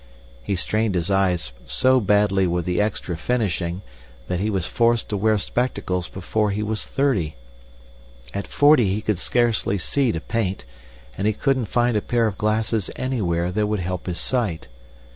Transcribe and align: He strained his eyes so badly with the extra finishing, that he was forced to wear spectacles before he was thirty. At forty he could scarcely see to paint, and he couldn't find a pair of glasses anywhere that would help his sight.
He 0.41 0.55
strained 0.55 0.95
his 0.95 1.11
eyes 1.11 1.51
so 1.67 1.99
badly 1.99 2.47
with 2.47 2.65
the 2.65 2.81
extra 2.81 3.15
finishing, 3.15 3.83
that 4.29 4.39
he 4.39 4.49
was 4.49 4.65
forced 4.65 5.09
to 5.09 5.15
wear 5.17 5.37
spectacles 5.37 6.07
before 6.07 6.49
he 6.49 6.63
was 6.63 6.87
thirty. 6.87 7.35
At 8.33 8.47
forty 8.47 8.87
he 8.87 9.03
could 9.03 9.19
scarcely 9.19 9.77
see 9.77 10.11
to 10.11 10.19
paint, 10.19 10.65
and 11.19 11.27
he 11.27 11.33
couldn't 11.33 11.65
find 11.65 11.95
a 11.95 12.01
pair 12.01 12.25
of 12.25 12.39
glasses 12.39 12.89
anywhere 12.95 13.51
that 13.51 13.67
would 13.67 13.77
help 13.81 14.07
his 14.07 14.19
sight. 14.19 14.67